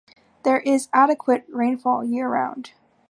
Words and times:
There 0.41 0.61
is 0.61 0.87
adequate 0.93 1.45
rainfall 1.47 2.03
year-round. 2.03 2.71